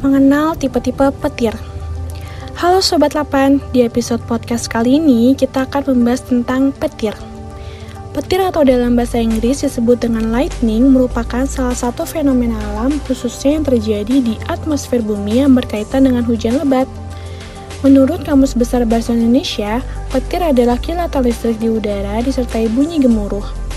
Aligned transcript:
mengenal 0.00 0.56
tipe-tipe 0.56 1.12
petir. 1.20 1.52
Halo 2.56 2.80
Sobat 2.80 3.16
8, 3.16 3.72
di 3.72 3.84
episode 3.84 4.20
podcast 4.24 4.68
kali 4.68 4.96
ini 4.96 5.32
kita 5.36 5.68
akan 5.68 5.92
membahas 5.92 6.24
tentang 6.24 6.72
petir. 6.72 7.12
Petir 8.10 8.42
atau 8.42 8.66
dalam 8.66 8.98
bahasa 8.98 9.22
Inggris 9.22 9.62
disebut 9.62 10.02
dengan 10.02 10.34
lightning 10.34 10.90
merupakan 10.90 11.46
salah 11.46 11.76
satu 11.76 12.02
fenomena 12.02 12.58
alam 12.74 12.96
khususnya 13.06 13.60
yang 13.60 13.64
terjadi 13.64 14.16
di 14.24 14.34
atmosfer 14.50 14.98
bumi 14.98 15.44
yang 15.46 15.52
berkaitan 15.54 16.08
dengan 16.08 16.26
hujan 16.26 16.58
lebat. 16.58 16.88
Menurut 17.80 18.20
Kamus 18.28 18.52
Besar 18.52 18.84
Bahasa 18.84 19.16
Indonesia, 19.16 19.80
petir 20.12 20.44
adalah 20.44 20.76
kilatan 20.76 21.24
listrik 21.24 21.56
di 21.56 21.72
udara 21.72 22.20
disertai 22.20 22.68
bunyi 22.72 23.00
gemuruh 23.00 23.70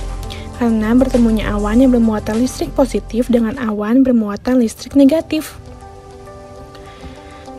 karena 0.63 0.95
bertemunya 0.95 1.49
awan 1.51 1.81
yang 1.81 1.91
bermuatan 1.91 2.39
listrik 2.39 2.71
positif 2.71 3.27
dengan 3.27 3.57
awan 3.59 4.05
bermuatan 4.05 4.63
listrik 4.63 4.95
negatif. 4.95 5.62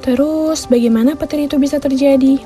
Terus, 0.05 0.69
bagaimana 0.69 1.17
petir 1.17 1.49
itu 1.49 1.57
bisa 1.57 1.81
terjadi? 1.81 2.37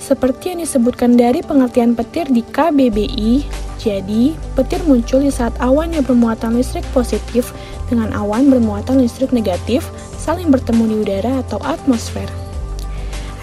Seperti 0.00 0.56
yang 0.56 0.64
disebutkan 0.64 1.12
dari 1.12 1.44
pengertian 1.44 1.92
petir 1.92 2.24
di 2.32 2.40
KBBI, 2.40 3.44
jadi 3.76 4.32
petir 4.56 4.80
muncul 4.88 5.20
di 5.20 5.28
saat 5.28 5.52
awan 5.60 5.92
yang 5.92 6.08
bermuatan 6.08 6.56
listrik 6.56 6.88
positif 6.96 7.52
dengan 7.92 8.16
awan 8.16 8.48
bermuatan 8.48 8.96
listrik 8.96 9.28
negatif 9.28 9.84
saling 10.16 10.48
bertemu 10.48 10.88
di 10.88 10.96
udara 11.04 11.44
atau 11.44 11.60
atmosfer. 11.60 12.24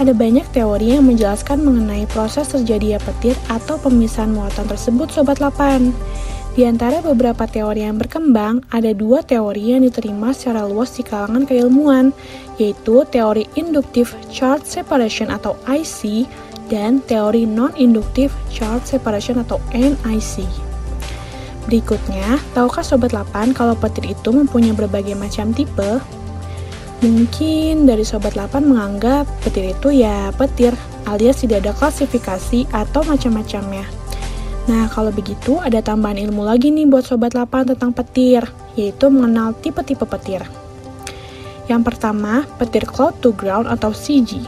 Ada 0.02 0.18
banyak 0.18 0.50
teori 0.50 0.98
yang 0.98 1.06
menjelaskan 1.06 1.62
mengenai 1.62 2.10
proses 2.10 2.50
terjadinya 2.50 2.98
petir 3.02 3.38
atau 3.54 3.78
pemisahan 3.78 4.34
muatan 4.34 4.66
tersebut 4.66 5.14
Sobat 5.14 5.38
8. 5.38 5.94
Di 6.58 6.66
antara 6.66 7.06
beberapa 7.06 7.46
teori 7.46 7.86
yang 7.86 8.02
berkembang, 8.02 8.66
ada 8.74 8.90
dua 8.90 9.22
teori 9.22 9.78
yang 9.78 9.86
diterima 9.86 10.34
secara 10.34 10.66
luas 10.66 10.90
di 10.98 11.06
kalangan 11.06 11.46
keilmuan, 11.46 12.10
yaitu 12.58 13.06
teori 13.14 13.46
Inductive 13.54 14.10
Charge 14.34 14.66
Separation 14.66 15.30
atau 15.30 15.54
IC 15.70 16.26
dan 16.66 16.98
teori 17.06 17.46
Non-Inductive 17.46 18.34
Charge 18.50 18.90
Separation 18.90 19.38
atau 19.38 19.62
NIC. 19.70 20.50
Berikutnya, 21.70 22.42
tahukah 22.58 22.82
Sobat 22.82 23.14
8 23.14 23.54
kalau 23.54 23.78
petir 23.78 24.10
itu 24.10 24.34
mempunyai 24.34 24.74
berbagai 24.74 25.14
macam 25.14 25.54
tipe? 25.54 26.02
Mungkin 27.06 27.86
dari 27.86 28.02
Sobat 28.02 28.34
8 28.34 28.66
menganggap 28.66 29.30
petir 29.46 29.78
itu 29.78 30.02
ya 30.02 30.34
petir, 30.34 30.74
alias 31.06 31.38
tidak 31.38 31.70
ada 31.70 31.78
klasifikasi 31.78 32.66
atau 32.74 33.06
macam-macamnya. 33.06 34.07
Nah, 34.68 34.92
kalau 34.92 35.16
begitu 35.16 35.64
ada 35.64 35.80
tambahan 35.80 36.20
ilmu 36.28 36.44
lagi 36.44 36.76
nih 36.76 36.84
buat 36.84 37.08
Sobat 37.08 37.32
8 37.32 37.72
tentang 37.72 37.96
petir, 37.96 38.44
yaitu 38.76 39.08
mengenal 39.08 39.56
tipe-tipe 39.56 40.04
petir. 40.04 40.44
Yang 41.72 41.82
pertama, 41.88 42.44
petir 42.60 42.84
cloud 42.84 43.16
to 43.24 43.32
ground 43.32 43.72
atau 43.72 43.96
CG. 43.96 44.44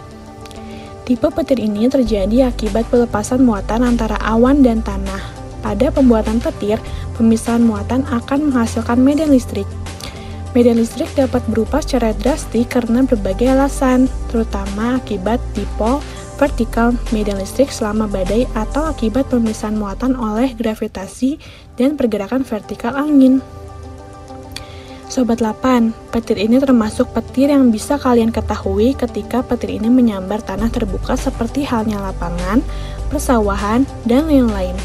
Tipe 1.08 1.28
petir 1.32 1.58
ini 1.64 1.88
terjadi 1.88 2.52
akibat 2.52 2.92
pelepasan 2.92 3.48
muatan 3.48 3.82
antara 3.82 4.20
awan 4.20 4.60
dan 4.60 4.84
tanah. 4.84 5.24
Pada 5.64 5.92
pembuatan 5.92 6.44
petir, 6.44 6.80
pemisahan 7.16 7.64
muatan 7.64 8.04
akan 8.08 8.52
menghasilkan 8.52 9.00
medan 9.00 9.32
listrik 9.32 9.68
Medan 10.58 10.82
listrik 10.82 11.14
dapat 11.14 11.46
berubah 11.46 11.78
secara 11.86 12.10
drastik 12.18 12.74
karena 12.74 13.06
berbagai 13.06 13.54
alasan, 13.54 14.10
terutama 14.34 14.98
akibat 14.98 15.38
dipol 15.54 16.02
vertikal 16.40 16.96
medan 17.12 17.36
listrik 17.36 17.68
selama 17.68 18.08
badai 18.08 18.48
atau 18.56 18.88
akibat 18.88 19.28
pemisahan 19.28 19.76
muatan 19.76 20.16
oleh 20.16 20.56
gravitasi 20.56 21.36
dan 21.76 22.00
pergerakan 22.00 22.48
vertikal 22.48 22.96
angin. 22.96 23.44
Sobat 25.10 25.42
8, 25.42 26.14
petir 26.14 26.38
ini 26.38 26.62
termasuk 26.62 27.10
petir 27.12 27.50
yang 27.50 27.74
bisa 27.74 27.98
kalian 27.98 28.30
ketahui 28.30 28.94
ketika 28.94 29.42
petir 29.42 29.76
ini 29.82 29.90
menyambar 29.90 30.40
tanah 30.40 30.70
terbuka 30.70 31.18
seperti 31.18 31.66
halnya 31.66 31.98
lapangan, 31.98 32.62
persawahan, 33.10 33.90
dan 34.06 34.30
lain-lain. 34.30 34.78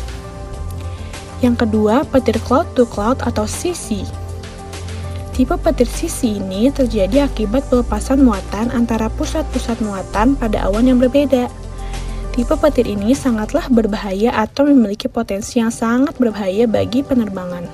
Yang 1.45 1.69
kedua, 1.69 2.09
petir 2.09 2.41
cloud 2.41 2.65
to 2.73 2.89
cloud 2.89 3.21
atau 3.21 3.45
CC. 3.45 4.24
Tipe 5.35 5.59
petir 5.59 5.91
sisi 5.91 6.39
ini 6.39 6.71
terjadi 6.71 7.27
akibat 7.27 7.67
pelepasan 7.67 8.23
muatan 8.23 8.71
antara 8.71 9.11
pusat-pusat 9.11 9.83
muatan 9.83 10.39
pada 10.39 10.63
awan 10.71 10.87
yang 10.87 11.03
berbeda. 11.03 11.51
Tipe 12.31 12.55
petir 12.55 12.87
ini 12.87 13.19
sangatlah 13.19 13.67
berbahaya 13.67 14.31
atau 14.31 14.63
memiliki 14.63 15.11
potensi 15.11 15.59
yang 15.59 15.75
sangat 15.75 16.15
berbahaya 16.23 16.71
bagi 16.71 17.03
penerbangan. 17.03 17.67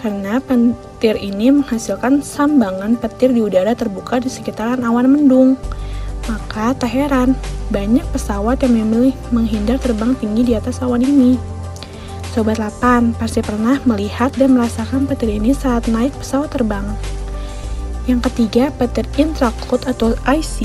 Karena 0.00 0.40
petir 0.40 1.20
ini 1.20 1.52
menghasilkan 1.52 2.24
sambangan 2.24 2.96
petir 2.96 3.36
di 3.36 3.44
udara 3.44 3.76
terbuka 3.76 4.24
di 4.24 4.32
sekitaran 4.32 4.80
awan 4.80 5.12
mendung. 5.12 5.60
Maka 6.24 6.72
tak 6.72 6.88
heran, 6.88 7.36
banyak 7.68 8.08
pesawat 8.16 8.64
yang 8.64 8.80
memilih 8.80 9.12
menghindar 9.28 9.76
terbang 9.76 10.16
tinggi 10.16 10.40
di 10.40 10.52
atas 10.56 10.80
awan 10.80 11.04
ini. 11.04 11.51
Sobat 12.32 12.56
8 12.56 13.12
pasti 13.20 13.44
pernah 13.44 13.76
melihat 13.84 14.32
dan 14.40 14.56
merasakan 14.56 15.04
petir 15.04 15.36
ini 15.36 15.52
saat 15.52 15.84
naik 15.84 16.16
pesawat 16.16 16.48
terbang. 16.48 16.88
Yang 18.08 18.32
ketiga, 18.32 18.72
petir 18.72 19.04
intracloud 19.20 19.84
atau 19.84 20.16
IC. 20.24 20.64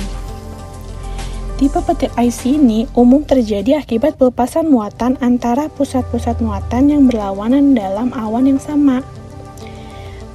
Tipe 1.59 1.79
petir 1.83 2.07
IC 2.15 2.55
ini 2.55 2.87
umum 2.95 3.19
terjadi 3.27 3.83
akibat 3.83 4.15
pelepasan 4.15 4.71
muatan 4.71 5.19
antara 5.19 5.67
pusat-pusat 5.67 6.39
muatan 6.39 6.87
yang 6.87 7.03
berlawanan 7.03 7.75
dalam 7.75 8.15
awan 8.15 8.47
yang 8.47 8.63
sama. 8.63 9.03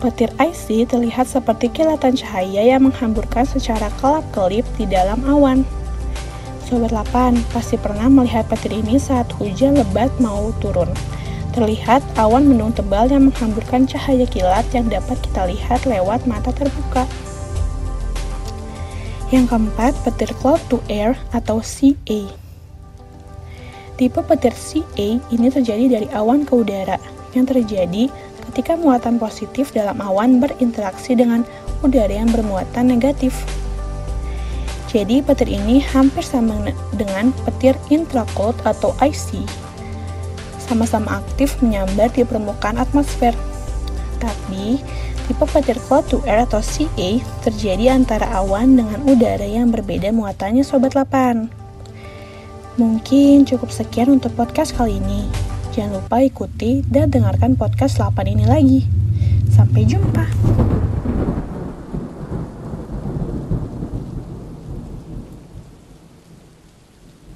Petir 0.05 0.29
IC 0.37 0.85
terlihat 0.93 1.33
seperti 1.33 1.73
kilatan 1.73 2.13
cahaya 2.13 2.77
yang 2.77 2.85
menghamburkan 2.85 3.49
secara 3.49 3.89
kelap-kelip 4.05 4.69
di 4.77 4.85
dalam 4.85 5.25
awan. 5.25 5.65
Sobat 6.69 6.93
8 6.93 7.41
pasti 7.57 7.81
pernah 7.81 8.13
melihat 8.13 8.45
petir 8.53 8.77
ini 8.77 9.01
saat 9.01 9.33
hujan 9.41 9.81
lebat 9.81 10.13
mau 10.21 10.53
turun. 10.61 10.93
Terlihat 11.53 12.01
awan 12.17 12.49
mendung 12.49 12.73
tebal 12.73 13.13
yang 13.13 13.29
menghamburkan 13.29 13.85
cahaya 13.85 14.25
kilat 14.25 14.65
yang 14.73 14.89
dapat 14.89 15.21
kita 15.21 15.45
lihat 15.53 15.85
lewat 15.85 16.25
mata 16.25 16.49
terbuka. 16.49 17.05
Yang 19.29 19.53
keempat, 19.53 19.93
petir 20.01 20.33
cloud 20.41 20.61
to 20.73 20.81
air 20.89 21.13
atau 21.37 21.61
CA. 21.61 22.21
Tipe 24.01 24.21
petir 24.25 24.57
CA 24.57 25.09
ini 25.29 25.49
terjadi 25.53 26.01
dari 26.01 26.09
awan 26.17 26.49
ke 26.49 26.57
udara 26.57 26.97
yang 27.37 27.45
terjadi 27.45 28.09
ketika 28.49 28.73
muatan 28.73 29.21
positif 29.21 29.77
dalam 29.77 30.01
awan 30.01 30.41
berinteraksi 30.41 31.13
dengan 31.13 31.45
udara 31.85 32.13
yang 32.17 32.33
bermuatan 32.33 32.89
negatif. 32.89 33.37
Jadi 34.89 35.21
petir 35.21 35.49
ini 35.53 35.85
hampir 35.85 36.25
sama 36.25 36.73
dengan 36.97 37.33
petir 37.45 37.77
intracloud 37.93 38.57
atau 38.65 38.97
IC 39.01 39.45
sama-sama 40.73 41.21
aktif 41.21 41.61
menyambar 41.61 42.09
di 42.09 42.25
permukaan 42.25 42.81
atmosfer. 42.81 43.37
Tapi, 44.17 44.81
tipe 45.29 45.45
cloud 45.85 46.09
to 46.09 46.25
air 46.25 46.49
atau 46.49 46.65
CA 46.65 47.21
terjadi 47.45 47.93
antara 47.93 48.25
awan 48.33 48.81
dengan 48.81 49.05
udara 49.05 49.45
yang 49.45 49.69
berbeda 49.69 50.09
muatannya 50.09 50.65
Sobat 50.65 50.97
8. 50.97 51.63
Mungkin 52.81 53.45
cukup 53.45 53.69
sekian 53.69 54.17
untuk 54.17 54.33
podcast 54.33 54.73
kali 54.73 54.97
ini. 54.97 55.29
Jangan 55.77 56.01
lupa 56.01 56.25
ikuti 56.25 56.81
dan 56.89 57.13
dengarkan 57.13 57.53
podcast 57.53 58.01
8 58.01 58.25
ini 58.33 58.49
lagi. 58.49 58.81
Sampai 59.53 59.85
jumpa. 59.85 60.52